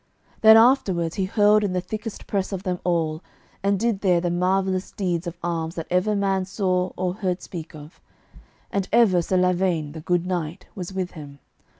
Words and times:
Then 0.41 0.57
afterwards 0.57 1.13
he 1.17 1.25
hurled 1.25 1.63
in 1.63 1.73
the 1.73 1.79
thickest 1.79 2.25
press 2.25 2.51
of 2.51 2.63
them 2.63 2.79
all, 2.83 3.21
and 3.61 3.79
did 3.79 4.01
there 4.01 4.19
the 4.19 4.31
marvellousest 4.31 4.95
deeds 4.95 5.27
of 5.27 5.37
arms 5.43 5.75
that 5.75 5.85
ever 5.91 6.15
man 6.15 6.45
saw 6.45 6.91
or 6.97 7.13
heard 7.13 7.39
speak 7.43 7.75
of; 7.75 8.01
and 8.71 8.89
ever 8.91 9.21
Sir 9.21 9.37
Lavaine, 9.37 9.91
the 9.91 10.01
good 10.01 10.25
knight, 10.25 10.65
was 10.73 10.91
with 10.91 11.11
him. 11.11 11.37